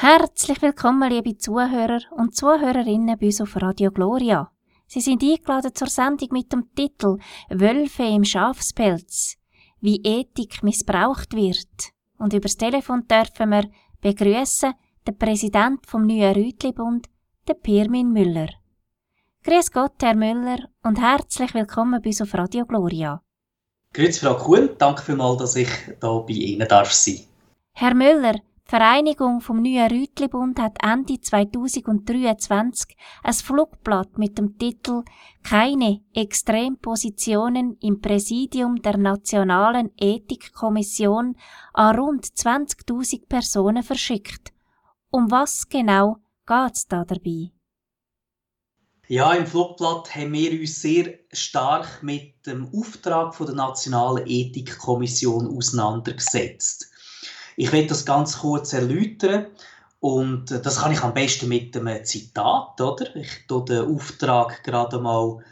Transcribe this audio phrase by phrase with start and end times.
[0.00, 4.48] Herzlich willkommen, liebe Zuhörer und Zuhörerinnen bei uns auf Radio Gloria.
[4.86, 7.18] Sie sind eingeladen zur Sendung mit dem Titel
[7.50, 9.34] Wölfe im Schafspelz,
[9.80, 11.90] wie Ethik missbraucht wird.
[12.16, 13.68] Und übers Telefon dürfen wir
[14.00, 14.72] begrüßen
[15.04, 17.08] den Präsident vom neuen Rütli-Bund,
[17.48, 18.50] den Pirmin Müller.
[19.42, 23.20] Grüß Gott, Herr Müller, und herzlich willkommen bei uns auf Radio Gloria.
[23.94, 27.18] Grüß Frau Kuhn, danke vielmals, dass ich hier bei Ihnen darf sein.
[27.72, 28.34] Herr Müller,
[28.68, 35.04] die Vereinigung vom Neuen Rütli-Bund hat Ende 2023 ein Flugblatt mit dem Titel
[35.42, 41.36] Keine Extrempositionen im Präsidium der Nationalen Ethikkommission
[41.72, 44.52] an rund 20.000 Personen verschickt.
[45.10, 47.50] Um was genau geht's da dabei?
[49.06, 56.92] Ja, im Flugblatt haben wir uns sehr stark mit dem Auftrag der Nationalen Ethikkommission auseinandergesetzt.
[57.60, 59.46] Ich werde das ganz kurz erläutern
[59.98, 63.16] und das kann ich am besten mit einem Zitat, oder?
[63.16, 65.42] Ich tue den Auftrag gerade mal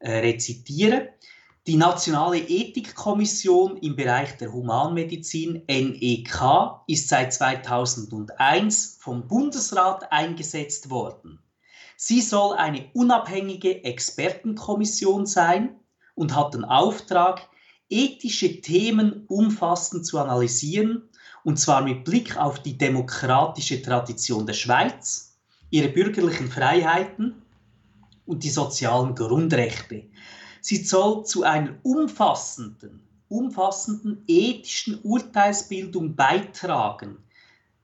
[0.00, 1.06] äh, rezitieren.
[1.68, 11.38] Die Nationale Ethikkommission im Bereich der Humanmedizin NEK ist seit 2001 vom Bundesrat eingesetzt worden.
[11.96, 15.76] Sie soll eine unabhängige Expertenkommission sein
[16.16, 17.48] und hat den Auftrag,
[17.88, 21.08] ethische Themen umfassend zu analysieren,
[21.44, 25.36] und zwar mit Blick auf die demokratische Tradition der Schweiz,
[25.70, 27.42] ihre bürgerlichen Freiheiten
[28.26, 30.04] und die sozialen Grundrechte.
[30.60, 37.18] Sie soll zu einer umfassenden, umfassenden ethischen Urteilsbildung beitragen,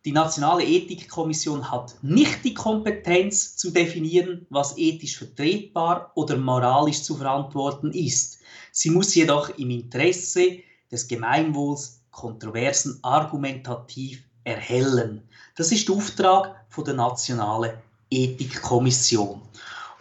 [0.05, 7.17] die Nationale Ethikkommission hat nicht die Kompetenz zu definieren, was ethisch vertretbar oder moralisch zu
[7.17, 8.39] verantworten ist.
[8.71, 15.23] Sie muss jedoch im Interesse des Gemeinwohls Kontroversen argumentativ erhellen.
[15.57, 17.73] Das ist der Auftrag von der Nationalen
[18.11, 19.43] Ethikkommission.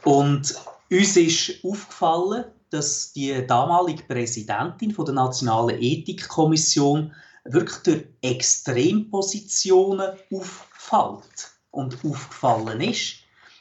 [0.03, 0.55] Und
[0.89, 7.13] uns ist aufgefallen, dass die damalige Präsidentin von der Nationalen Ethikkommission
[7.45, 13.15] wirklich durch Extrempositionen auffällt und aufgefallen ist.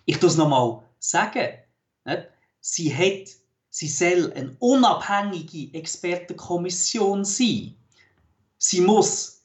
[0.04, 1.48] Ich muss es nochmal sagen.
[2.60, 3.28] Sie, hat,
[3.70, 7.76] sie soll eine unabhängige Expertenkommission sein.
[8.68, 9.44] Sie muss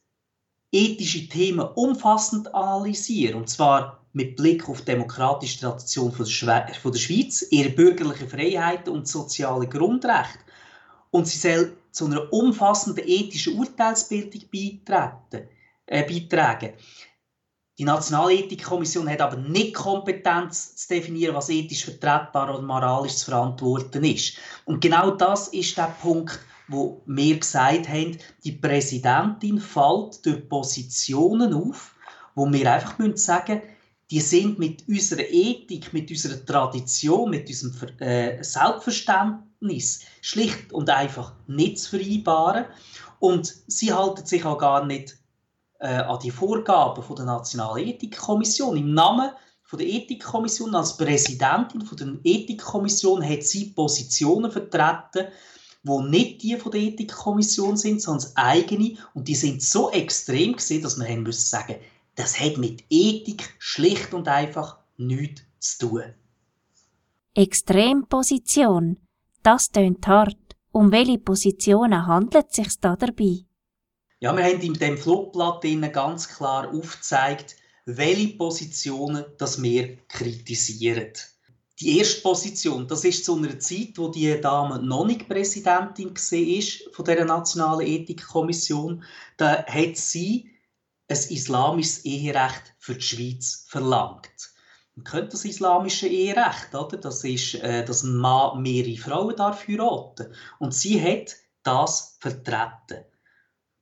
[0.72, 7.46] ethische Themen umfassend analysieren, und zwar mit Blick auf die demokratische Tradition von der Schweiz,
[7.52, 10.40] ihre bürgerlichen Freiheiten und soziale Grundrechte.
[11.12, 16.74] Und sie soll zu einer umfassenden ethischen Urteilsbildung äh, beitragen.
[17.78, 23.26] Die Nationale Ethikkommission hat aber nicht Kompetenz zu definieren, was ethisch vertretbar oder moralisch zu
[23.26, 24.38] verantworten ist.
[24.66, 26.40] Und genau das ist der Punkt,
[26.72, 31.96] wo wir gesagt haben, die Präsidentin fällt durch Positionen auf,
[32.34, 33.62] wo wir einfach sagen müssen,
[34.09, 41.34] die sind mit unserer Ethik, mit unserer Tradition, mit unserem äh, Selbstverständnis schlicht und einfach
[41.48, 42.66] nicht zu vereinbaren.
[43.20, 45.18] Und sie halten sich auch gar nicht
[45.80, 48.76] äh, an die Vorgaben von der Nationalen Ethikkommission.
[48.76, 49.30] Im Namen
[49.64, 55.28] von der Ethikkommission als Präsidentin von der Ethikkommission hat sie Positionen vertreten,
[55.84, 58.97] wo nicht die von der Ethikkommission sind, sondern eigene.
[59.14, 61.75] Und die sind so extrem gesehen, dass man haben müssen sagen,
[62.16, 66.03] das hat mit Ethik schlicht und einfach nichts zu tun.
[67.34, 68.97] Extremposition,
[69.44, 70.38] das tönt hart.
[70.74, 73.46] Um welche Positionen handelt es sich da dabei?
[74.20, 77.56] Ja, wir haben in dem Flugblatt ganz klar aufgezeigt,
[77.86, 81.12] welche Positionen das wir kritisieren.
[81.81, 86.94] Die erste Position, das ist zu einer Zeit, wo die Dame noch nicht Präsidentin war
[86.94, 89.03] von der Nationalen Ethikkommission.
[89.38, 90.52] Da hat sie
[91.08, 94.52] ein islamisches Eherecht für die Schweiz verlangt.
[94.96, 96.97] Man kennt das islamische Eherecht, oder?
[96.97, 103.06] Das ist, äh, dass ein Mann mehrere Frauen darf heiraten Und sie hat das vertreten.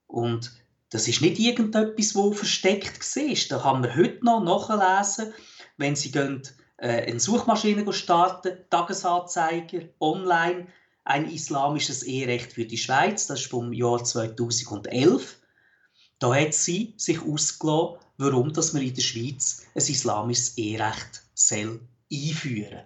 [0.07, 0.53] Und
[0.89, 3.35] das ist nicht irgendetwas, wo versteckt war.
[3.49, 5.33] Da kann man heute noch nachlesen,
[5.75, 6.43] wenn Sie gehen,
[6.79, 10.67] äh, eine Suchmaschine starten, Tagesanzeiger, online,
[11.03, 15.37] ein islamisches Eherecht für die Schweiz, das ist vom Jahr 2011.
[16.19, 21.79] Da hat sie sich ausgelassen, warum dass man in der Schweiz ein islamisches Eherecht soll
[22.11, 22.83] einführen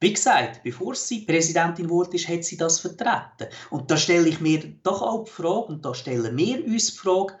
[0.00, 3.48] Wie gesagt, bevor sie Präsidentin wurde, hat sie das vertreten.
[3.70, 6.98] Und da stelle ich mir doch auch die Frage, und da stellen wir uns die
[6.98, 7.38] Frage,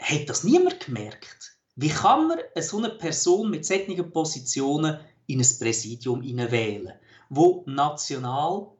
[0.00, 1.57] hat das niemand gemerkt?
[1.80, 4.98] Wie kann man eine so eine Person mit solchen Positionen
[5.28, 6.92] in ein Präsidium wählen,
[7.30, 8.72] wo national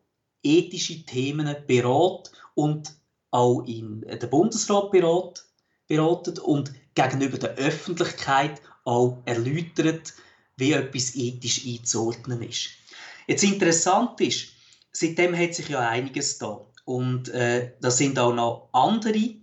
[0.42, 2.92] ethische Themen berät und
[3.30, 10.14] auch in der Bundesrat beraten und gegenüber der Öffentlichkeit auch erläutert,
[10.56, 12.70] wie etwas ethisch einzuordnen ist.
[13.28, 14.48] Jetzt interessant ist,
[14.90, 19.36] seitdem hat sich ja einiges da und äh, da sind auch noch andere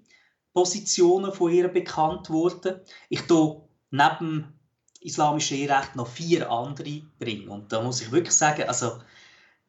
[0.56, 2.80] Positionen von ihr bekannt worden.
[3.10, 3.62] Ich tue
[3.92, 4.58] neben
[5.02, 9.00] islamischen Eherecht noch vier andere bringen und da muss ich wirklich sagen, also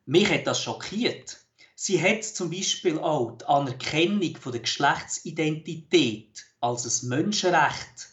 [0.05, 1.39] mich hat das schockiert.
[1.75, 8.11] Sie hat zum Beispiel auch die Anerkennung von der Geschlechtsidentität als ein Menschenrecht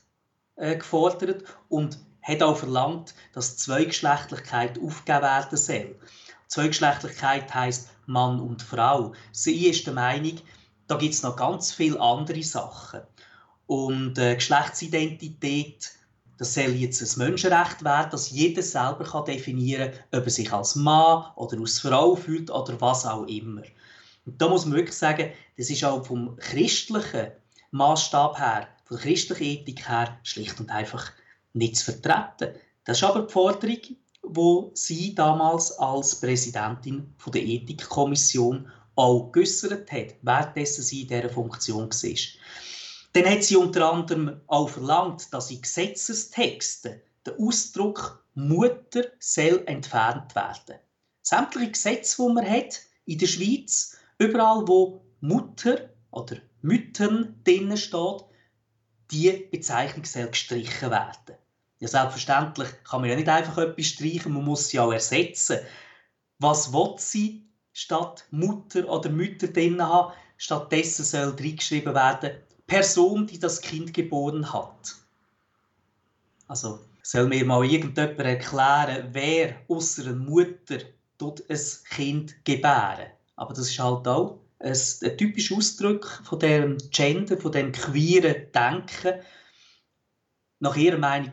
[0.56, 6.00] äh, gefordert und hat auch verlangt, dass Zweigeschlechtlichkeit aufgegeben werden soll.
[6.48, 9.14] Zweigeschlechtlichkeit heißt Mann und Frau.
[9.31, 10.40] Sie ist der Meinung,
[10.88, 13.01] da gibt es noch ganz viele andere Sachen.
[13.68, 15.91] Und äh, Geschlechtsidentität,
[16.38, 20.51] das soll jetzt ein Menschenrecht werden, dass jeder selber kann definieren kann, ob er sich
[20.51, 23.63] als Mann oder als Frau fühlt oder was auch immer.
[24.25, 27.31] Und da muss man wirklich sagen, das ist auch vom christlichen
[27.71, 31.12] Maßstab her, von der christlichen Ethik her, schlicht und einfach
[31.53, 32.56] nicht zu vertreten.
[32.86, 33.77] Das ist aber die Forderung,
[34.25, 41.90] die sie damals als Präsidentin der Ethikkommission auch geäußert hat, währenddessen sie in dieser Funktion
[41.90, 42.18] war.
[43.13, 50.36] Dann hat sie unter anderem auch verlangt, dass in Gesetzestexten der Ausdruck Mutter soll entfernt
[50.36, 50.80] werden.
[51.22, 58.24] Sämtliche Gesetze, die man hat in der Schweiz, überall wo Mutter oder Müttern drinnen steht,
[59.12, 61.38] die Bezeichnung soll gestrichen werden.
[61.80, 65.60] Ja, selbstverständlich kann man ja nicht einfach etwas streichen, man muss sie auch ersetzen.
[66.39, 70.14] Was will sie statt Mutter oder Mütter drin haben?
[70.38, 72.31] Stattdessen soll reingeschrieben werden,
[72.68, 74.96] Person, die das Kind geboren hat.
[76.48, 80.78] Also soll mir mal irgendjemand erklären, wer außer einer Mutter
[81.18, 81.60] tut ein
[81.90, 83.08] Kind gebären.
[83.36, 88.52] Aber das ist halt auch ein, ein typischer Ausdruck von dem Gender, von dem queeren
[88.54, 89.22] Denken.
[90.60, 91.31] Nach ihrer Meinung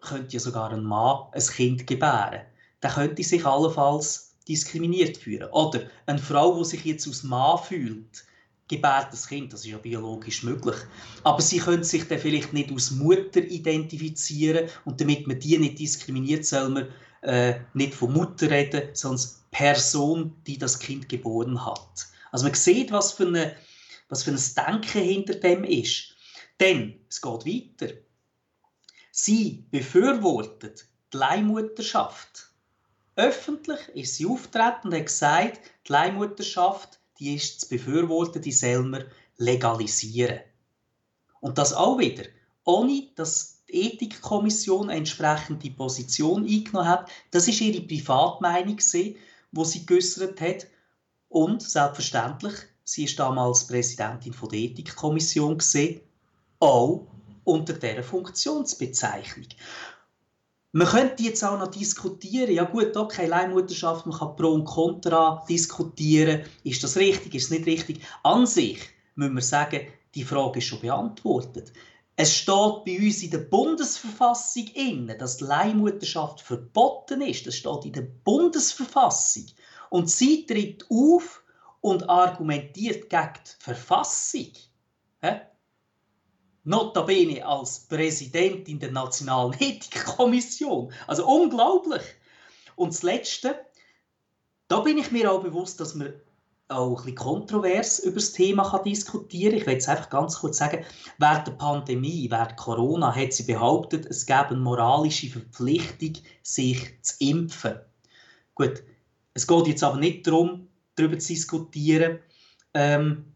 [0.00, 2.42] könnte ja sogar ein Mann ein Kind gebären.
[2.82, 5.48] Der könnte sich allenfalls diskriminiert fühlen.
[5.50, 8.24] Oder eine Frau, die sich jetzt als Mann fühlt,
[8.68, 10.76] gebärt das Kind, das ist ja biologisch möglich.
[11.22, 15.78] Aber sie könnte sich dann vielleicht nicht als Mutter identifizieren und damit man die nicht
[15.78, 16.88] diskriminiert, soll man
[17.22, 22.06] äh, nicht von Mutter reden, sondern Person, die das Kind geboren hat.
[22.32, 23.54] Also man sieht, was für, eine,
[24.08, 26.16] was für ein Denken hinter dem ist.
[26.60, 27.94] Denn es geht weiter.
[29.10, 32.50] Sie befürwortet die Leihmutterschaft.
[33.16, 38.52] Öffentlich ist sie auftreten und hat gesagt, die Leihmutterschaft die ist zu befürworten, die
[38.82, 39.04] man
[39.36, 40.40] legalisieren.
[41.40, 42.24] Und das auch wieder,
[42.64, 47.10] ohne dass die Ethikkommission eine entsprechende Position eingenommen hat.
[47.30, 49.16] Das ist ihre Privatmeinung, die
[49.64, 50.66] sie geäußert hat.
[51.28, 55.58] Und selbstverständlich, sie ist damals Präsidentin der Ethikkommission,
[56.60, 57.06] auch
[57.44, 59.46] unter dieser Funktionsbezeichnung.
[60.76, 65.44] Man könnte jetzt auch noch diskutieren, ja gut, okay, Leihmutterschaft, man kann Pro und Contra
[65.48, 68.00] diskutieren, ist das richtig, ist es nicht richtig.
[68.24, 68.80] An sich
[69.14, 69.86] müssen wir sagen,
[70.16, 71.72] die Frage ist schon beantwortet.
[72.16, 77.46] Es steht bei uns in der Bundesverfassung inne, dass Leihmutterschaft verboten ist.
[77.46, 79.46] Das steht in der Bundesverfassung.
[79.90, 81.44] Und sie tritt auf
[81.82, 84.50] und argumentiert gegen die Verfassung
[86.64, 90.92] notabene als Präsidentin der Nationalen Ethikkommission.
[91.06, 92.02] Also unglaublich.
[92.76, 93.64] Und das Letzte,
[94.68, 96.14] da bin ich mir auch bewusst, dass man
[96.68, 99.54] auch ein bisschen kontrovers über das Thema kann diskutieren.
[99.54, 100.84] Ich will jetzt einfach ganz kurz sagen,
[101.18, 107.14] während der Pandemie, während Corona, hat sie behauptet, es gäbe eine moralische Verpflichtung, sich zu
[107.18, 107.74] impfen.
[108.54, 108.82] Gut,
[109.34, 112.20] es geht jetzt aber nicht darum, darüber zu diskutieren,
[112.72, 113.33] ähm,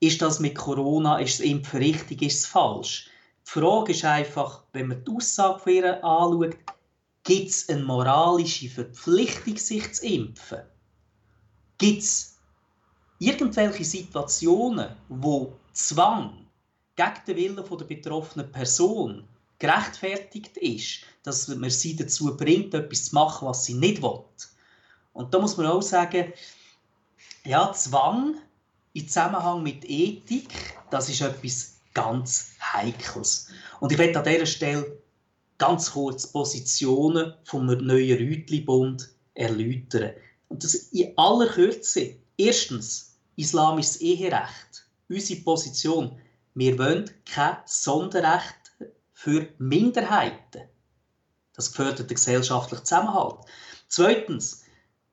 [0.00, 3.10] ist das mit Corona, ist das Impfen richtig, ist es falsch?
[3.46, 6.56] Die Frage ist einfach, wenn man die Aussage von ihr anschaut,
[7.24, 10.60] gibt es eine moralische Verpflichtung, sich zu impfen?
[11.78, 12.38] Gibt es
[13.18, 16.46] irgendwelche Situationen, wo Zwang
[16.96, 19.24] gegen den Willen der betroffenen Person
[19.58, 24.20] gerechtfertigt ist, dass man sie dazu bringt, etwas zu machen, was sie nicht will?
[25.12, 26.32] Und da muss man auch sagen,
[27.44, 28.36] ja, Zwang
[28.98, 30.48] im Zusammenhang mit Ethik,
[30.90, 33.48] das ist etwas ganz Heikles.
[33.80, 34.98] Und ich werde an dieser Stelle
[35.58, 40.12] ganz kurz Positionen vom neuen Rütli-Bund erläutern.
[40.48, 42.16] Und das in aller Kürze.
[42.36, 44.86] Erstens, islamisches Eherecht.
[45.08, 46.18] Unsere Position.
[46.54, 48.72] Wir wollen kein Sonderrecht
[49.12, 50.62] für Minderheiten.
[51.54, 53.40] Das gefördert den gesellschaftlichen Zusammenhalt.
[53.88, 54.64] Zweitens,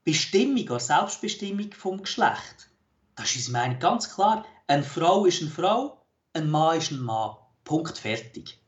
[0.03, 2.69] Bestimmung oder Selbstbestimmung vom Geschlecht.
[3.15, 4.45] Das ist Meinung ganz klar.
[4.67, 6.01] Eine Frau ist eine Frau,
[6.33, 7.35] ein Mann ist ein Mann.
[7.63, 8.59] Punkt fertig.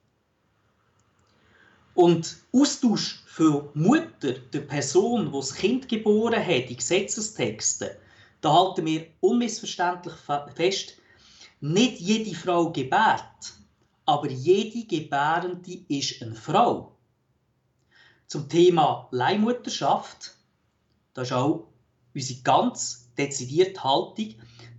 [1.93, 7.89] Und Austausch für Mutter, der Person, die das Kind geboren hat, in Gesetzestexten,
[8.41, 10.13] da halten wir unmissverständlich
[10.55, 10.93] fest,
[11.59, 13.53] nicht jede Frau gebärt,
[14.05, 16.95] aber jede Gebärende ist eine Frau.
[18.27, 20.35] Zum Thema Leihmutterschaft,
[21.13, 21.67] da ist auch
[22.13, 24.35] unsere ganz dezidierte Haltung,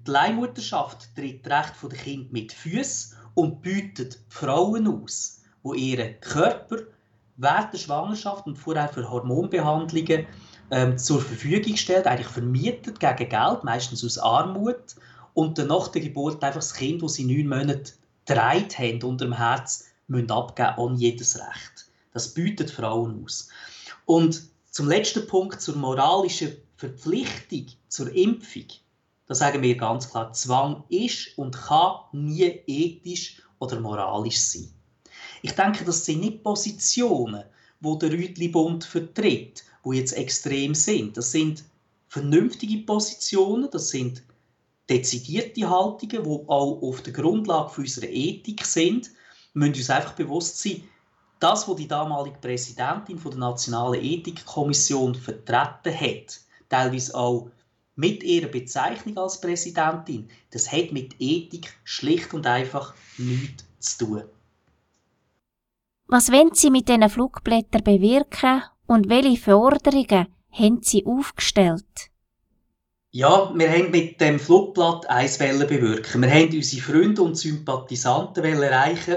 [0.07, 6.79] die Leihmutterschaft tritt Recht der Kind mit Füßen und bietet Frauen aus, die ihren Körper
[7.37, 10.27] während der Schwangerschaft und vorher für Hormonbehandlungen
[10.71, 14.97] ähm, zur Verfügung stellt, eigentlich vermietet gegen Geld, meistens aus Armut,
[15.35, 17.93] und dann nach der Geburt einfach das Kind, das sie neun Monate
[18.27, 21.87] dreit haben unter dem Herz, müssen abgeben ohne jedes Recht.
[22.13, 23.49] Das bietet Frauen aus.
[24.05, 28.67] Und zum letzten Punkt zur moralischen Verpflichtung zur Impfung.
[29.27, 34.73] Da sagen wir ganz klar, Zwang ist und kann nie ethisch oder moralisch sein.
[35.43, 37.43] Ich denke, das sind nicht Positionen,
[37.81, 41.17] wo der Rütli-Bund vertritt, wo jetzt extrem sind.
[41.17, 41.65] Das sind
[42.07, 44.23] vernünftige Positionen, das sind
[44.89, 49.11] dezidierte Haltungen, die auch auf der Grundlage unserer Ethik sind.
[49.53, 50.85] Wir müssen uns einfach bewusst sein,
[51.41, 57.51] das, was die damalige Präsidentin der Nationalen Ethikkommission vertreten hat, teilweise auch
[57.97, 64.25] mit ihrer Bezeichnung als Präsidentin, das hat mit Ethik schlicht und einfach nichts zu tun.
[66.07, 72.11] Was wollen Sie mit diesen Flugblättern bewirken und welche Forderungen haben Sie aufgestellt?
[73.11, 76.23] Ja, wir haben mit dem Flugblatt eins bewirken.
[76.23, 79.17] Wir haben unsere Freunde und Sympathisanten erreichen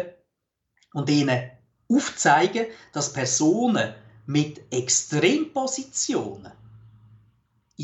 [0.93, 1.51] und ihnen
[1.89, 3.93] aufzeigen, dass Personen
[4.25, 6.51] mit Extrempositionen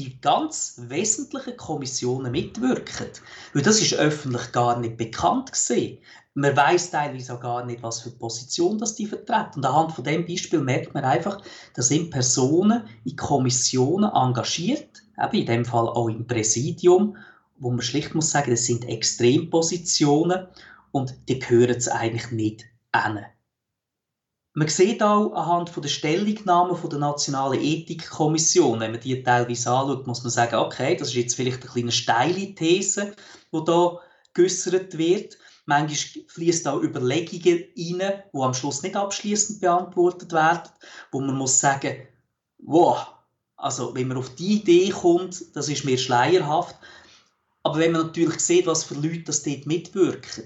[0.06, 3.08] in ganz wesentlichen Kommissionen mitwirken.
[3.54, 6.00] Weil das ist öffentlich gar nicht bekannt gesehen
[6.38, 9.56] man weiß teilweise auch gar nicht, was für Position das die vertreten.
[9.56, 11.42] Und anhand von dem Beispiel merkt man einfach,
[11.74, 17.18] da sind Personen in Kommissionen engagiert, eben in dem Fall auch im Präsidium,
[17.58, 20.46] wo man schlicht muss sagen, das sind Extrempositionen
[20.92, 23.26] und die gehören es eigentlich nicht an.
[24.58, 30.24] Man sieht auch anhand der Stellungnahmen der Nationalen Ethikkommission, wenn man die teilweise anschaut, muss
[30.24, 33.16] man sagen, okay, das ist jetzt vielleicht eine kleine steile These,
[33.54, 34.00] die da
[34.34, 35.38] geäußert wird.
[35.68, 40.72] Manchmal fließt auch Überlegungen rein, die am Schluss nicht abschließend beantwortet werden,
[41.12, 42.08] wo man muss sagen,
[42.58, 43.14] wow,
[43.58, 46.76] also wenn man auf die Idee kommt, das ist mir schleierhaft.
[47.62, 50.46] Aber wenn man natürlich sieht, was für Leute das dort mitwirken,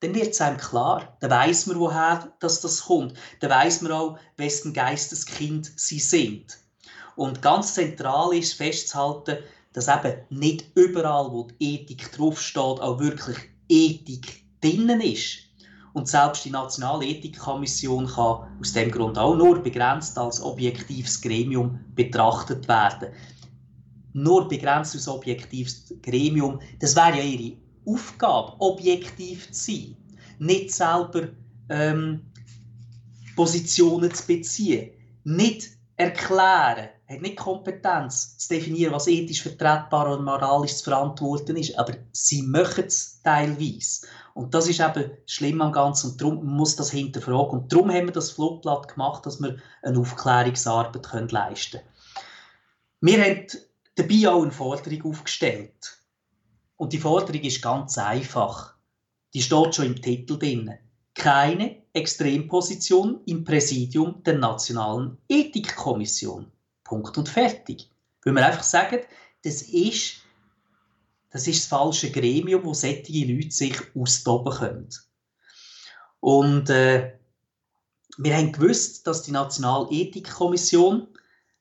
[0.00, 1.16] dann wird es einem klar.
[1.20, 3.14] Dann weiß man, woher das, das kommt.
[3.40, 6.58] Dann weiß man auch, wessen Geisteskind sie sind.
[7.16, 9.38] Und ganz zentral ist festzuhalten,
[9.72, 13.36] dass eben nicht überall, wo die Ethik draufsteht, auch wirklich
[13.68, 15.38] Ethik drinnen ist.
[15.94, 21.80] Und selbst die Nationale Ethikkommission kann aus dem Grund auch nur begrenzt als objektives Gremium
[21.94, 23.14] betrachtet werden.
[24.12, 29.96] Nur begrenzt als objektives Gremium, das wäre ja ihre Aufgabe, objektiv zu sein.
[30.38, 31.28] Nicht selber
[31.68, 32.22] ähm,
[33.34, 34.90] Positionen zu beziehen.
[35.24, 41.78] Nicht erklären, hat nicht Kompetenz zu definieren, was ethisch vertretbar und moralisch zu verantworten ist,
[41.78, 44.06] aber sie machen es teilweise.
[44.34, 47.60] Und das ist eben schlimm am Ganzen und darum muss das hinterfragen.
[47.60, 51.88] Und darum haben wir das Flugblatt gemacht, dass wir eine Aufklärungsarbeit leisten können.
[53.00, 53.46] Wir haben
[53.94, 55.98] dabei auch eine Forderung aufgestellt.
[56.76, 58.74] Und die Forderung ist ganz einfach.
[59.34, 60.74] Die steht schon im Titel drin.
[61.14, 66.50] Keine Extremposition im Präsidium der Nationalen Ethikkommission.
[66.84, 67.90] Punkt und fertig.
[68.24, 69.00] Weil wir einfach sagen,
[69.42, 70.16] das ist
[71.30, 74.88] das ist das falsche Gremium, wo solche Leute sich austoben können.
[76.20, 77.12] Und äh,
[78.16, 81.08] wir haben gewusst, dass die Nationale Ethikkommission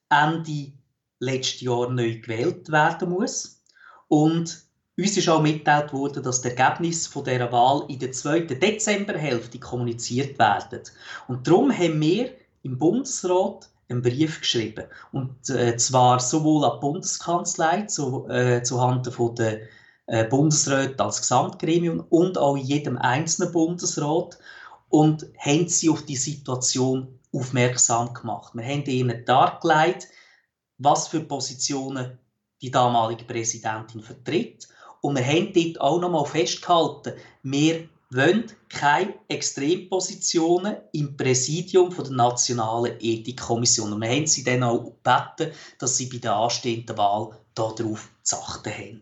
[0.10, 0.72] Ende
[1.19, 3.62] letztes Jahr neu gewählt werden muss.
[4.07, 4.64] Und
[4.98, 9.60] uns ist auch mitgeteilt worden, dass das Ergebnis von dieser Wahl in der zweiten Dezemberhälfte
[9.60, 10.82] kommuniziert werden.
[11.28, 12.32] Und darum haben wir
[12.64, 14.86] im Bundesrat einen Brief geschrieben.
[15.12, 19.62] Und äh, zwar sowohl an die Bundeskanzlei, zu, äh, zuhanden von der
[20.08, 20.28] äh,
[20.98, 24.38] als Gesamtgremium und auch jedem einzelnen Bundesrat
[24.90, 28.54] und haben sie auf die Situation aufmerksam gemacht.
[28.56, 30.08] Wir haben ihnen dargelegt,
[30.78, 32.18] was für Positionen
[32.62, 34.68] die damalige Präsidentin vertritt.
[35.06, 42.10] Und wir haben dort auch noch mal festgehalten, wir wollen keine Extrempositionen im Präsidium der
[42.10, 43.94] Nationalen Ethikkommission.
[43.94, 48.36] Und wir haben sie dann auch gebeten, dass sie bei der anstehenden Wahl darauf zu
[48.36, 49.02] achten haben.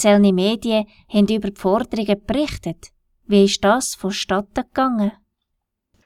[0.00, 2.88] Offizielle Medien haben über die Forderungen berichtet.
[3.26, 5.12] Wie ist das vonstatten gegangen?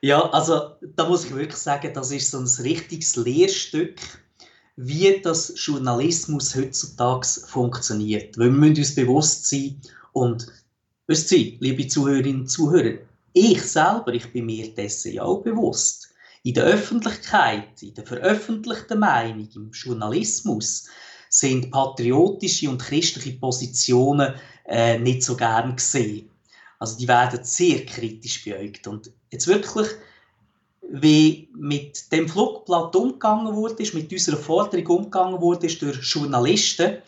[0.00, 4.00] Ja, also da muss ich wirklich sagen, das ist so ein richtiges Lehrstück,
[4.74, 8.36] wie das Journalismus heutzutage funktioniert.
[8.36, 9.80] Weil wir müssen uns bewusst sein
[10.12, 10.48] und
[11.06, 12.98] wisst ihr, liebe Zuhörerinnen und Zuhörer,
[13.32, 16.08] ich selber, ich bin mir dessen ja auch bewusst.
[16.42, 20.88] In der Öffentlichkeit, in der veröffentlichten Meinung, im Journalismus
[21.34, 24.34] sind patriotische und christliche Positionen
[24.68, 26.30] äh, nicht so gern gesehen.
[26.78, 28.86] Also die werden sehr kritisch beäugt.
[28.86, 29.88] Und jetzt wirklich,
[30.88, 36.98] wie mit dem Flugblatt umgegangen wurde, mit unserer Forderung umgegangen wurde durch Journalisten,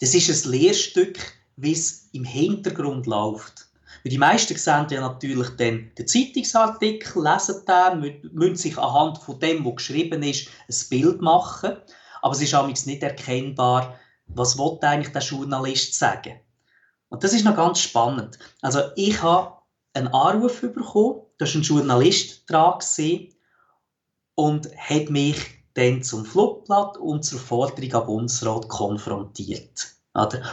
[0.00, 1.18] das ist ein Lehrstück,
[1.56, 3.68] wie es im Hintergrund läuft.
[4.02, 9.38] Weil die meisten sehen ja natürlich dann den Zeitungsartikel, lesen den, müssen sich anhand von
[9.38, 11.76] dem, was geschrieben ist, ein Bild machen.
[12.22, 16.40] Aber es ist amigs nicht erkennbar, was eigentlich der Journalist sagen.
[17.08, 18.38] Und das ist noch ganz spannend.
[18.60, 19.54] Also ich habe
[19.94, 22.78] einen Anruf bekommen, da war ein Journalist dran
[24.34, 25.38] und hat mich
[25.74, 29.94] dann zum Flugblatt und zur Forderung am Bundesrat konfrontiert.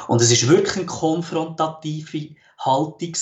[0.07, 3.13] Und es ist wirklich eine konfrontative Haltung.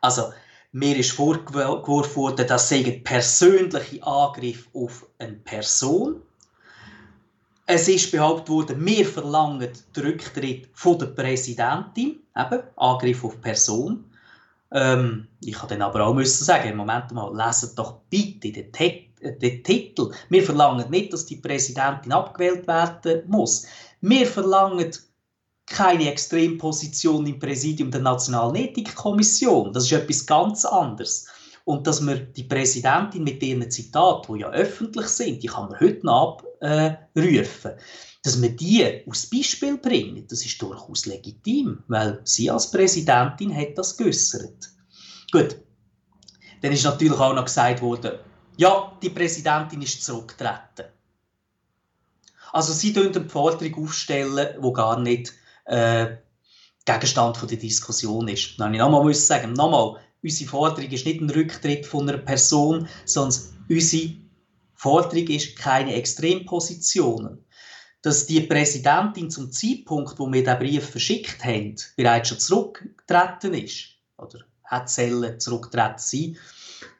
[0.00, 0.32] Also,
[0.72, 6.22] mir ist vorgeworfen worden, das sei ein persönlicher Angriff auf eine Person.
[7.66, 14.04] Es ist behauptet worden, wir verlangen den Rücktritt von der Präsidentin, eben Angriff auf Person.
[14.70, 18.70] Ähm, ich kann dann aber auch müssen sagen, Moment mal, leset doch bitte den,
[19.38, 20.10] den Titel.
[20.28, 23.66] Wir verlangen nicht, dass die Präsidentin abgewählt werden muss.
[24.02, 24.90] Wir verlangen
[25.66, 29.72] keine Extremposition im Präsidium der Nationalen Ethikkommission.
[29.72, 31.26] Das ist etwas ganz anderes.
[31.64, 35.80] Und dass wir die Präsidentin mit ihren Zitaten, die ja öffentlich sind, die kann man
[35.80, 37.72] heute noch abrufen,
[38.22, 43.76] dass wir die als Beispiel bringen, das ist durchaus legitim, weil sie als Präsidentin hat
[43.76, 44.70] das geäußert.
[45.32, 45.56] Gut,
[46.62, 48.12] dann ist natürlich auch noch gesagt worden,
[48.56, 50.86] ja, die Präsidentin ist zurückgetreten.
[52.52, 55.32] Also sie stellen eine Forderung aufstellen, die gar nicht
[55.64, 56.16] äh,
[56.84, 58.60] Gegenstand von der Diskussion ist.
[58.60, 63.40] Dann ich nochmal sagen, nochmal, unsere Forderung ist nicht ein Rücktritt von einer Person, sondern
[63.68, 64.14] unsere
[64.74, 67.44] Forderung ist keine Extrempositionen.
[68.02, 73.84] Dass die Präsidentin zum Zeitpunkt, wo wir den Brief verschickt haben, bereits schon zurückgetreten ist,
[74.18, 76.36] oder hat Zellen zurückgetreten sein,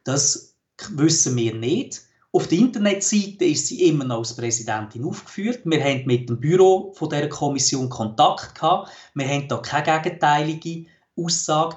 [0.04, 0.56] das
[0.90, 2.02] wissen wir nicht.
[2.32, 5.60] Auf der Internetseite ist sie immer noch als Präsidentin aufgeführt.
[5.64, 8.90] Wir haben mit dem Büro von der Kommission Kontakt gehabt.
[9.14, 11.76] Wir haben da keine gegenteilige Aussage.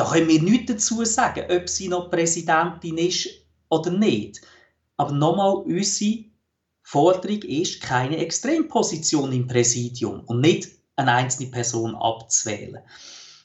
[0.00, 3.28] Da können wir nichts dazu sagen, ob sie noch Präsidentin ist
[3.68, 4.40] oder nicht.
[4.96, 6.24] Aber nochmal, unsere
[6.82, 12.78] Forderung ist, keine Extremposition im Präsidium und nicht eine einzelne Person abzuwählen.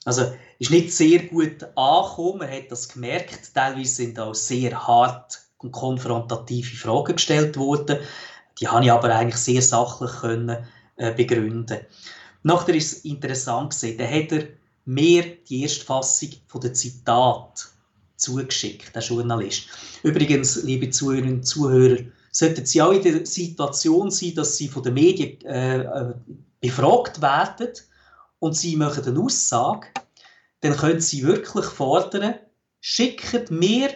[0.05, 3.53] Also ist nicht sehr gut angekommen, man hat das gemerkt.
[3.53, 7.99] Teilweise sind auch sehr hart und konfrontative Fragen gestellt worden.
[8.61, 10.65] Die habe ich aber eigentlich sehr sachlich können,
[10.95, 11.81] äh, begründen.
[12.43, 14.47] Nachher ist es interessant gesehen, da hat er
[14.85, 17.67] mir die erste Fassung von der Zitat
[18.15, 19.67] zugeschickt, der Journalist.
[20.03, 24.83] Übrigens, liebe Zuhörerinnen und Zuhörer, sollten Sie auch in der Situation sein, dass Sie von
[24.83, 26.13] den Medien äh, äh,
[26.59, 27.73] befragt werden
[28.39, 29.87] und Sie machen eine Aussage,
[30.61, 32.35] dann können Sie wirklich fordern,
[32.79, 33.89] schickt mir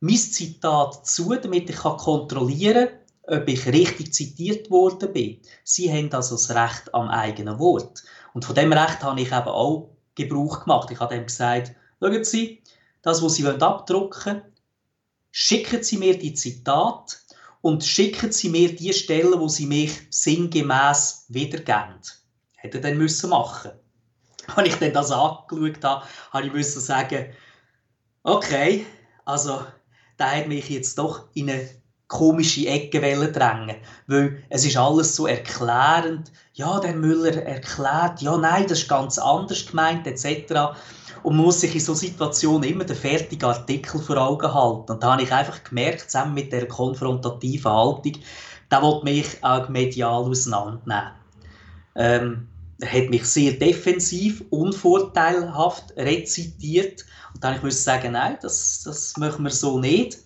[0.00, 2.98] mein Zitat zu, damit ich kontrollieren kann,
[3.28, 5.40] ob ich richtig zitiert worden bin.
[5.64, 8.02] Sie haben also das Recht am eigenen Wort.
[8.34, 10.90] Und von dem Recht habe ich eben auch Gebrauch gemacht.
[10.90, 12.62] Ich habe dem gesagt, schauen Sie,
[13.02, 14.42] das, was Sie abdrucken wollen,
[15.30, 17.16] schicken Sie mir die Zitate
[17.60, 22.00] und schicken Sie mir die Stellen, wo Sie mich sinngemäß wiedergeben.
[22.56, 23.72] Hätte er dann müssen machen.
[24.56, 27.32] Als ich dann das angeschaut habe, habe ich müssen sagen,
[28.22, 28.86] okay,
[29.24, 29.64] also
[30.18, 31.68] der hat mich jetzt doch in eine
[32.08, 36.32] komische Ecke drängen weil es ist alles so erklärend.
[36.54, 40.74] Ja, der Müller erklärt, ja, nein, das ist ganz anders gemeint, etc.
[41.22, 44.92] Und man muss sich in so Situationen immer den fertigen Artikel vor Augen halten.
[44.92, 48.14] Und da habe ich einfach gemerkt, zusammen mit der konfrontativen Haltung,
[48.70, 51.12] der will mich auch medial auseinandernehmen.
[51.94, 52.48] Ähm,
[52.80, 59.16] er hat mich sehr defensiv, unvorteilhaft rezitiert und dann musste ich sagen, nein, das, das
[59.16, 60.18] machen wir so nicht.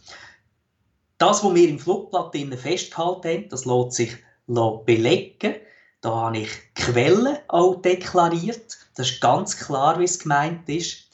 [1.22, 4.16] Das, was wir im Flugblatt festgehalten haben, das lässt sich
[4.48, 5.54] belegen.
[6.00, 8.76] Da habe ich Quellen auch deklariert.
[8.96, 11.10] Das ist ganz klar, wie es gemeint ist.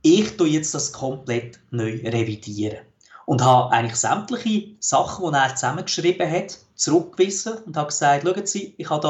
[0.00, 2.86] Ich tue jetzt das komplett neu revidieren
[3.26, 8.76] und habe eigentlich sämtliche Sachen, die er zusammengeschrieben hat, zurückgewiesen und habe gesagt, schauen Sie,
[8.78, 9.02] ich habe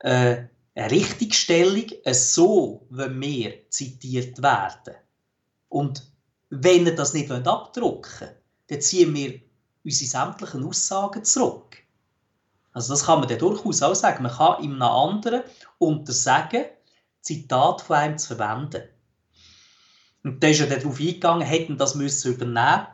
[0.00, 0.44] da äh,
[0.76, 4.94] eine Richtigstellung, so wenn wir zitiert werden.
[5.68, 6.12] Und
[6.50, 8.39] wenn ihr das nicht abdrucken wollt,
[8.70, 9.40] dann ziehen wir
[9.84, 11.78] unsere sämtlichen Aussagen zurück.
[12.72, 14.22] Also das kann man dann durchaus auch sagen.
[14.22, 15.42] Man kann in einem anderen
[15.78, 16.66] untersagen,
[17.20, 18.82] Zitat von einem zu verwenden.
[20.22, 22.86] Und da ist er darauf eingegangen, hätten das müssen übernehmen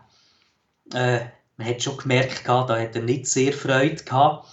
[0.94, 4.48] äh, Man hat schon gemerkt, da hat er nicht sehr Freude gehabt.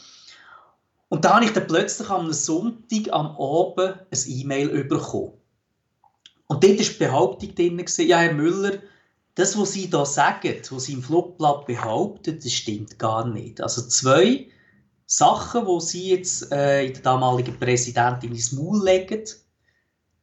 [1.08, 5.34] Und da habe ich dann plötzlich am Sonntag am Abend ein E-Mail bekommen.
[6.48, 8.80] Und dort war die Behauptung drin, ja, Herr Müller,
[9.36, 13.62] das, was Sie da sagen, was Sie im Flugblatt behaupten, das stimmt gar nicht.
[13.62, 14.48] Also zwei
[15.06, 19.24] Sachen, die Sie jetzt äh, in der damaligen Präsidentin ins Maul legen,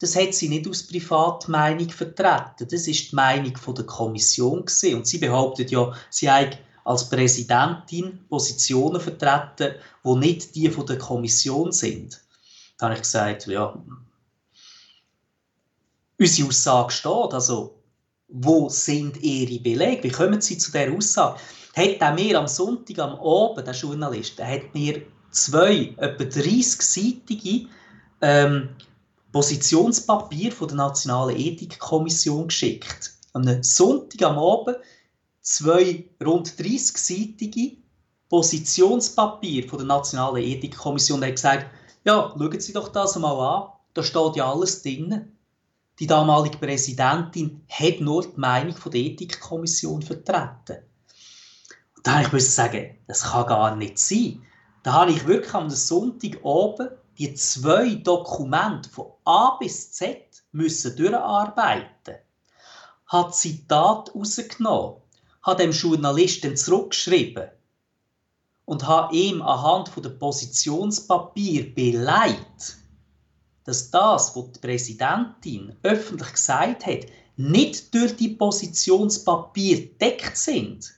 [0.00, 2.66] das hat sie nicht aus Privatmeinung vertreten.
[2.70, 4.96] Das ist die Meinung der Kommission gewesen.
[4.96, 10.96] Und sie behauptet ja, sie habe als Präsidentin Positionen vertreten, die nicht die von der
[10.96, 12.18] Kommission sind.
[12.78, 13.78] Da habe ich gesagt, ja,
[16.18, 17.34] unsere Aussage steht.
[17.34, 17.79] Also,
[18.32, 20.04] wo sind Ihre Belege?
[20.04, 21.40] Wie kommen Sie zu dieser Aussage?
[21.76, 27.68] Hat mir am Sonntag am Abend, der Journalist, der hat mir zwei, etwa 30-seitige
[28.20, 28.70] ähm,
[29.32, 33.12] Positionspapier von der Nationalen Ethikkommission geschickt.
[33.32, 34.76] Am Sonntag am Abend
[35.42, 37.76] zwei rund 30-seitige
[38.28, 41.22] Positionspapier von der Nationalen Ethikkommission.
[41.22, 41.66] Er hat gesagt,
[42.04, 45.32] ja, schauen Sie doch das mal an, da steht ja alles drin.
[46.00, 50.78] Die damalige Präsidentin hat nur die Meinung von der Ethikkommission vertreten.
[51.94, 54.42] Und da musste ich sagen, das kann gar nicht sein.
[54.82, 62.14] Da habe ich wirklich am Sonntagabend die zwei Dokumente von A bis Z müssen durcharbeiten.
[63.06, 65.02] Hat Zitat rausgenommen,
[65.42, 67.50] hat dem Journalisten zurückgeschrieben
[68.64, 72.78] und hat ihm anhand von der Positionspapier beleidigt,
[73.70, 77.06] dass das, was die Präsidentin öffentlich gesagt hat,
[77.36, 80.92] nicht durch die Positionspapier deckt sind.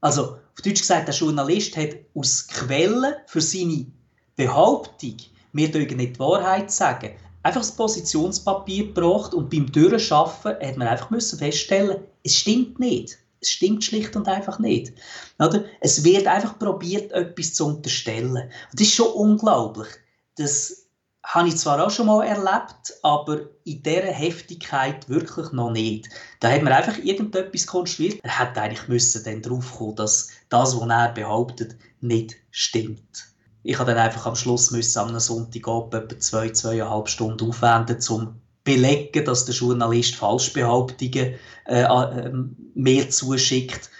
[0.00, 3.86] Also, auf Deutsch gesagt, der Journalist hat aus Quellen für seine
[4.34, 5.18] Behauptung,
[5.52, 7.12] wir dürfen nicht die Wahrheit sagen,
[7.44, 13.18] einfach das Positionspapier gebracht und beim Durchschaffen hat man einfach müssen feststellen, es stimmt nicht.
[13.40, 14.92] Es stimmt schlicht und einfach nicht.
[15.38, 15.64] Oder?
[15.80, 18.32] Es wird einfach probiert, etwas zu unterstellen.
[18.32, 19.88] Und das ist schon unglaublich.
[20.36, 20.89] Das
[21.34, 26.08] habe ich zwar auch schon mal erlebt, aber in dieser Heftigkeit wirklich noch nicht.
[26.40, 28.20] Da hat man einfach irgendetwas konstruiert.
[28.22, 33.30] Er hätte eigentlich müssen dann drauf kommen, dass das, was er behauptet, nicht stimmt
[33.62, 38.40] ich habe dann einfach am Schluss müssen, am Sonntagabend etwa zwei, zweieinhalb Stunden aufwenden, um
[38.64, 41.34] belegen, dass der Journalist Falschbehauptungen
[41.66, 42.32] äh, äh,
[42.74, 43.90] mir zuschickt.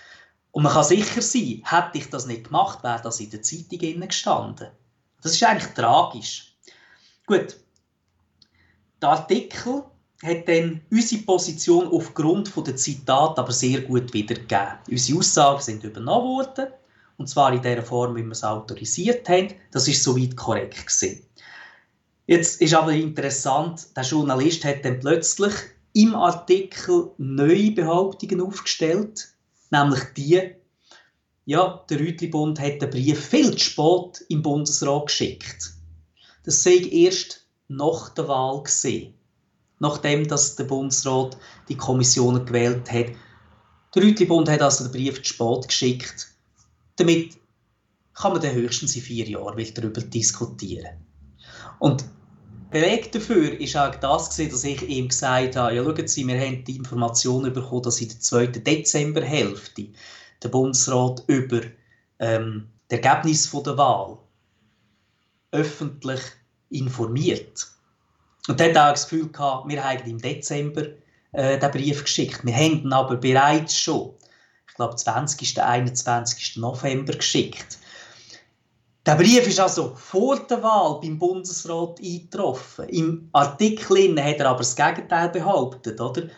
[0.53, 4.01] Und man kann sicher sein, hätte ich das nicht gemacht, wäre das in der Zeitung
[4.01, 4.69] gestanden.
[5.23, 6.50] Das ist eigentlich tragisch.
[7.31, 7.59] Gut,
[9.01, 9.85] der Artikel
[10.25, 14.79] hat dann unsere Position aufgrund der Zitate aber sehr gut wiedergegeben.
[14.91, 16.67] Unsere Aussagen sind übernommen worden
[17.19, 19.55] und zwar in der Form, wie wir es autorisiert haben.
[19.71, 21.25] Das ist soweit korrekt gewesen.
[22.27, 25.55] Jetzt ist aber interessant, der Journalist hat dann plötzlich
[25.93, 29.29] im Artikel neue Behauptungen aufgestellt,
[29.71, 30.51] nämlich die,
[31.45, 35.75] ja, der Rütli-Bund hat den Brief viel zu spät im Bundesrat geschickt.
[36.51, 39.15] Das sei erst nach der Wahl gesehen,
[39.79, 43.07] nachdem dass der Bundesrat die Kommissionen gewählt hat.
[43.95, 46.27] Der Rütli-Bund hat also den Brief zu spät geschickt
[46.97, 47.39] damit
[48.15, 50.97] kann man dann höchstens in vier Jahren darüber diskutieren.
[51.79, 52.05] Und
[52.73, 56.65] Beleg dafür ist auch das, dass ich ihm gesagt habe, ja, schauen Sie, wir haben
[56.65, 59.87] die Information bekommen, dass in der zweiten Dezemberhälfte
[60.43, 61.61] der Bundesrat über
[62.19, 64.19] ähm, das Ergebnis der Wahl
[65.53, 66.21] öffentlich
[66.71, 67.67] informiert.
[68.49, 70.87] Und er hat auch das Gefühl gehabt, wir haben im Dezember
[71.33, 72.45] äh, den Brief geschickt.
[72.45, 74.15] Wir haben ihn aber bereits schon
[74.81, 75.63] glaube 20.
[75.63, 76.57] 21.
[76.57, 77.79] November geschickt.
[79.05, 82.89] Der Brief ist also vor der Wahl beim Bundesrat eingetroffen.
[82.89, 86.29] Im Artikel hat er aber das Gegenteil behauptet, oder?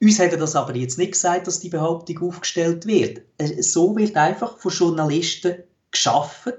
[0.00, 3.22] Uns hat er das aber jetzt nicht gesagt, dass die Behauptung aufgestellt wird.
[3.58, 6.54] So wird einfach von Journalisten geschaffen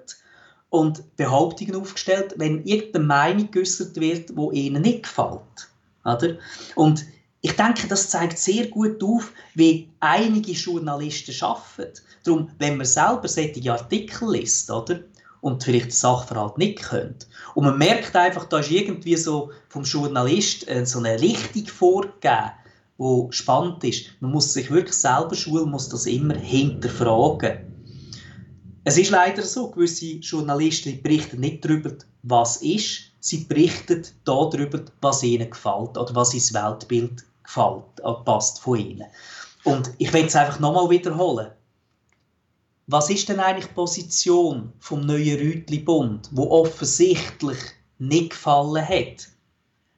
[0.72, 5.70] und Behauptungen aufgestellt, wenn irgendeine Meinung geäußert wird, die ihnen nicht gefällt.
[6.06, 6.38] Oder?
[6.76, 7.06] Und
[7.42, 12.00] ich denke, das zeigt sehr gut auf, wie einige Journalisten arbeiten.
[12.24, 15.02] Darum, wenn man selber solche Artikel liest, oder?
[15.42, 17.28] Und vielleicht den Sachverhalt nicht kennt.
[17.56, 22.52] Und man merkt einfach, da ist irgendwie so vom Journalist äh, so eine Richtung vorgegeben,
[22.98, 24.06] die spannend ist.
[24.22, 27.71] Man muss sich wirklich selber schulen, muss das immer hinterfragen.
[28.84, 31.92] Es ist leider so, gewisse Journalisten berichten nicht darüber,
[32.24, 38.60] was ist, Sie berichten darüber, was ihnen gefällt oder was ins Weltbild gefällt, äh, passt
[38.62, 39.06] von ihnen.
[39.64, 41.52] Und ich will es einfach nochmal wiederholen.
[42.88, 47.60] Was ist denn eigentlich die Position vom neuen Rütli-Bund, wo offensichtlich
[48.00, 49.28] nicht gefallen hat?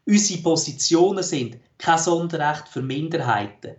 [0.06, 3.78] Unsere Positionen sind kein Sonderrecht für Minderheiten.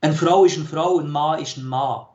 [0.00, 2.06] Eine Frau ist eine Frau, ein Mann ist ein Mann.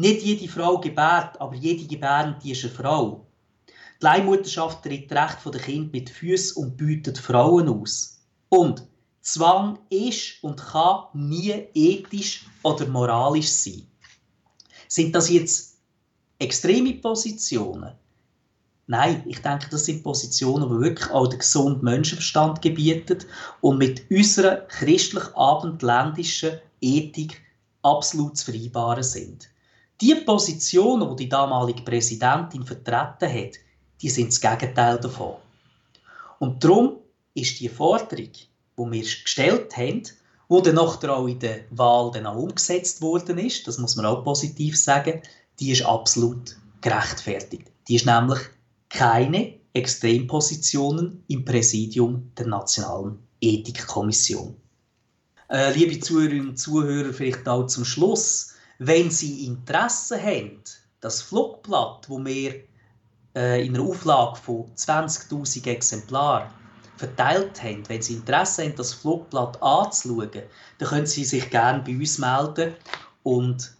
[0.00, 3.26] Nicht jede Frau gebärt, aber jede Gebärende ist eine Frau.
[3.66, 8.20] Die Leihmutterschaft tritt Recht der Kind mit Füßen und bietet Frauen aus.
[8.48, 8.86] Und
[9.22, 13.88] Zwang ist und kann nie ethisch oder moralisch sein.
[14.86, 15.78] Sind das jetzt
[16.38, 17.92] extreme Positionen?
[18.86, 23.18] Nein, ich denke, das sind Positionen, die wirklich auch den gesunden Menschenverstand gebieten
[23.62, 27.42] und mit unserer christlich-abendländischen Ethik
[27.82, 29.48] absolut zu vereinbaren sind.
[30.00, 33.54] Die Positionen, die die damalige Präsidentin vertreten hat,
[34.00, 35.34] die sind das Gegenteil davon.
[36.38, 36.98] Und darum
[37.34, 40.02] ist die Forderung, die wir gestellt haben,
[40.48, 44.06] wo dann nachher auch in der Wahl dann auch umgesetzt worden ist, das muss man
[44.06, 45.20] auch positiv sagen,
[45.58, 47.70] die ist absolut gerechtfertigt.
[47.88, 48.38] Die ist nämlich
[48.88, 54.56] keine Extrempositionen im Präsidium der Nationalen Ethikkommission.
[55.50, 60.62] Äh, liebe Zuhörerinnen und Zuhörer, vielleicht auch zum Schluss, wenn Sie Interesse haben,
[61.00, 62.62] das Flugblatt, wo wir
[63.34, 66.50] äh, in einer Auflage von 20.000 Exemplaren
[66.96, 70.30] verteilt haben, wenn Sie Interesse haben, das Flugblatt anzuschauen,
[70.78, 72.74] dann können Sie sich gerne bei uns melden
[73.22, 73.72] und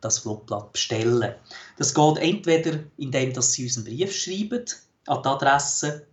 [0.00, 1.34] das Flugblatt bestellen.
[1.78, 4.64] Das geht entweder, indem Sie uns einen Brief schreiben
[5.06, 6.06] an die Adresse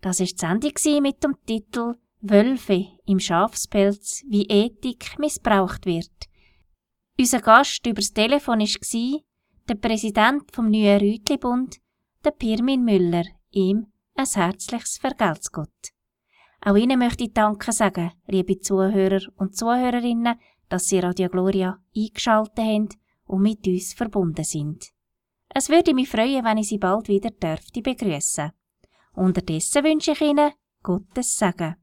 [0.00, 6.10] Das war die Sendung mit dem Titel Wölfe im Schafspelz, wie Ethik missbraucht wird.
[7.18, 9.20] Unser Gast übers Telefon war
[9.68, 11.76] der Präsident vom neuen Rütli-Bund,
[12.24, 15.92] der Pirmin Müller, ihm ein herzliches Vergelt's Gott.
[16.60, 22.58] Auch Ihnen möchte ich Danke sagen, liebe Zuhörer und Zuhörerinnen, dass Sie Radio Gloria eingeschaltet
[22.58, 22.88] haben
[23.26, 24.86] und mit uns verbunden sind.
[25.48, 27.82] Es würde mich freuen, wenn ich Sie bald wieder dürfte.
[29.14, 30.52] Unterdessen wünsche ich Ihnen
[30.82, 31.76] Gottes Segen.